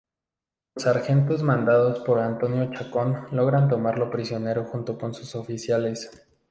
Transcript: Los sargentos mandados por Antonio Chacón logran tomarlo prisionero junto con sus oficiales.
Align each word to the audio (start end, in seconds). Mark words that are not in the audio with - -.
Los 0.73 0.85
sargentos 0.85 1.43
mandados 1.43 1.99
por 1.99 2.17
Antonio 2.17 2.71
Chacón 2.73 3.27
logran 3.33 3.69
tomarlo 3.69 4.09
prisionero 4.09 4.63
junto 4.63 4.97
con 4.97 5.13
sus 5.13 5.35
oficiales. 5.35 6.09